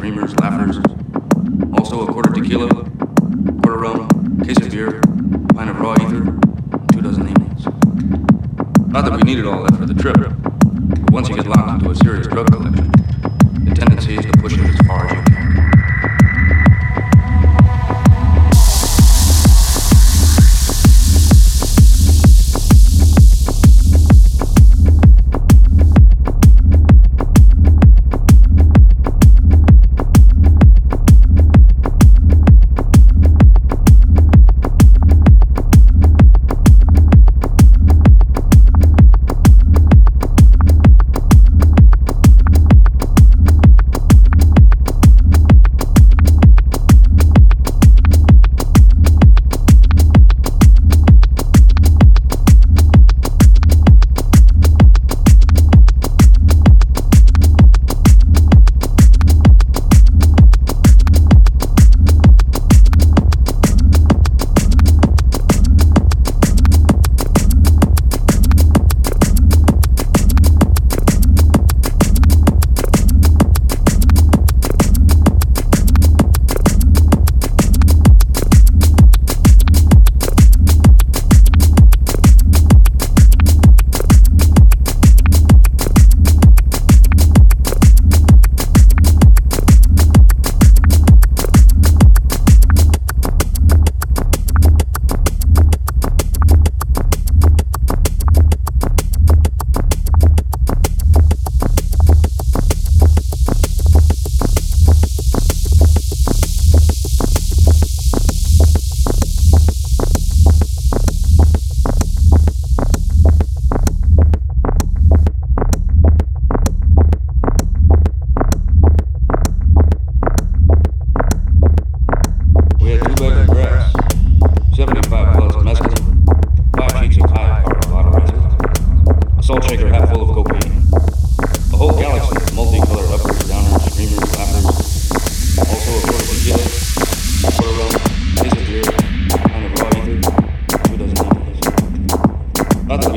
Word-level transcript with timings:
downers, 0.00 0.32
screamers, 0.32 0.34
laughers, 0.40 1.09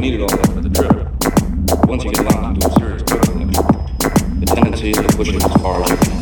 needed 0.00 0.22
all 0.22 0.28
that 0.28 0.46
for 0.46 0.62
the 0.62 0.70
trip, 0.70 1.86
once 1.86 2.04
you 2.04 2.10
get 2.10 2.24
locked 2.24 2.54
into 2.54 2.68
a 2.68 2.72
serious 2.78 3.02
drug 3.02 3.20
the 4.40 4.46
tendency 4.46 4.90
is 4.90 4.96
to 4.96 5.08
push 5.14 5.28
it 5.28 5.34
as 5.34 5.52
far 5.60 5.82
as 5.82 5.90
you 5.90 5.96
can. 5.96 6.19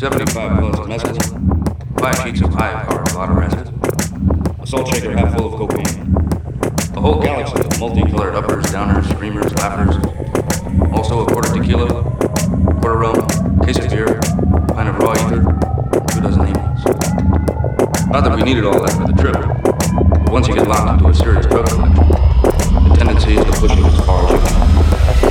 75 0.00 0.58
pellets 0.58 0.78
of 0.78 0.86
mescaline, 0.86 2.00
five 2.00 2.16
sheets 2.24 2.40
of 2.40 2.50
high-powered 2.54 3.10
blotter 3.10 3.42
acid, 3.42 3.68
a 4.58 4.66
salt 4.66 4.88
shaker 4.88 5.12
half 5.14 5.36
full 5.36 5.52
of 5.52 5.58
cocaine, 5.58 6.16
a 6.96 7.00
whole 7.02 7.20
galaxy 7.20 7.60
of 7.60 7.78
multicolored 7.78 8.34
uppers, 8.34 8.64
downers, 8.68 9.06
screamers, 9.10 9.52
laughers, 9.56 9.96
also 10.94 11.22
a 11.22 11.26
quarter 11.26 11.52
tequila, 11.52 12.02
quarter 12.80 12.96
rum, 12.96 13.60
case 13.66 13.76
of 13.76 13.90
beer, 13.90 14.18
pint 14.68 14.88
of 14.88 14.96
raw 14.96 15.12
ether, 15.12 15.42
two 16.14 16.20
dozen 16.22 16.46
emails. 16.46 18.10
Not 18.10 18.24
that 18.24 18.34
we 18.34 18.42
needed 18.42 18.64
all 18.64 18.82
that 18.82 18.96
for 18.96 19.06
the 19.06 19.20
trip, 19.20 19.34
but 20.24 20.32
once 20.32 20.48
you 20.48 20.54
get 20.54 20.66
locked 20.66 20.98
into 20.98 21.10
a 21.10 21.14
serious 21.14 21.44
drug 21.44 21.66
collection, 21.68 22.06
the 22.88 22.94
tendency 22.96 23.34
is 23.34 23.44
to 23.44 23.52
push 23.52 23.72
it 23.72 23.84
as 23.84 24.06
far 24.06 24.24
as 24.24 24.30
you 24.32 25.20
can. 25.20 25.29